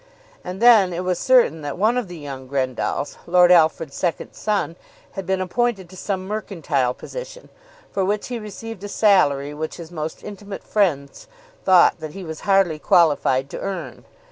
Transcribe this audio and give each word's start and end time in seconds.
And 0.43 0.59
then 0.63 0.93
it 0.93 1.03
was 1.03 1.19
certain 1.19 1.61
that 1.61 1.77
one 1.77 1.95
of 1.95 2.07
the 2.07 2.17
young 2.17 2.47
Grendalls, 2.47 3.17
Lord 3.27 3.51
Alfred's 3.51 3.95
second 3.95 4.33
son, 4.33 4.75
had 5.11 5.27
been 5.27 5.39
appointed 5.39 5.91
to 5.91 5.95
some 5.95 6.25
mercantile 6.27 6.95
position, 6.95 7.49
for 7.91 8.03
which 8.03 8.29
he 8.29 8.39
received 8.39 8.83
a 8.83 8.89
salary 8.89 9.53
which 9.53 9.77
his 9.77 9.91
most 9.91 10.23
intimate 10.23 10.63
friends 10.63 11.27
thought 11.65 11.99
that 11.99 12.13
he 12.13 12.23
was 12.23 12.39
hardly 12.39 12.79
qualified 12.79 13.47
to 13.51 13.59
earn. 13.59 14.03